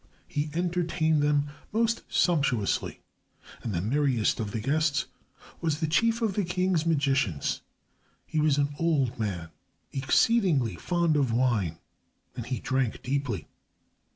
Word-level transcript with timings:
He 0.25 0.49
entertained 0.55 1.21
them 1.21 1.49
most 1.71 2.01
sumptuously, 2.09 3.01
and 3.61 3.71
the 3.71 3.81
merriest 3.83 4.39
of 4.39 4.49
the 4.49 4.59
guests 4.59 5.05
was 5.61 5.79
the 5.79 5.85
chief 5.85 6.23
of 6.23 6.33
the 6.33 6.43
king's 6.43 6.87
magicians. 6.87 7.61
He 8.25 8.39
was 8.39 8.57
an 8.57 8.73
old 8.79 9.19
man, 9.19 9.49
exceedingly 9.93 10.75
fond 10.75 11.15
of 11.17 11.31
wine, 11.31 11.77
and 12.35 12.47
he 12.47 12.59
drank 12.59 13.03
deeply. 13.03 13.47